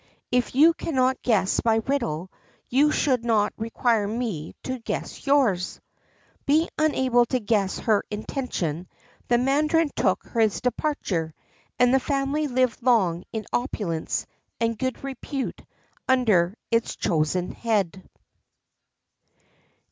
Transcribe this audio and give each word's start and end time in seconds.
If 0.31 0.55
you 0.55 0.73
cannot 0.73 1.21
guess 1.21 1.61
my 1.63 1.75
riddle, 1.85 2.31
you 2.69 2.91
should 2.91 3.23
not 3.23 3.53
require 3.55 4.07
me 4.07 4.55
to 4.63 4.79
guess 4.79 5.27
yours." 5.27 5.79
Being 6.47 6.69
unable 6.79 7.27
to 7.27 7.39
guess 7.39 7.77
her 7.77 8.03
intention 8.09 8.87
the 9.27 9.37
mandarin 9.37 9.91
took 9.95 10.25
his 10.25 10.59
departure, 10.59 11.35
and 11.77 11.93
the 11.93 11.99
family 11.99 12.47
lived 12.47 12.81
long 12.81 13.25
in 13.31 13.45
opulence 13.53 14.25
and 14.59 14.75
good 14.75 15.03
repute 15.03 15.61
under 16.09 16.55
its 16.71 16.95
chosen 16.95 17.51
head. 17.51 18.03